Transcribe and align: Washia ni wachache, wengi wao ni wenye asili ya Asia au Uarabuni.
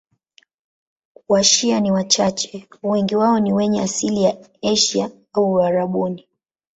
Washia 1.29 1.79
ni 1.79 1.91
wachache, 1.91 2.67
wengi 2.83 3.15
wao 3.15 3.39
ni 3.39 3.53
wenye 3.53 3.81
asili 3.81 4.23
ya 4.23 4.49
Asia 4.63 5.11
au 5.33 5.53
Uarabuni. 5.53 6.27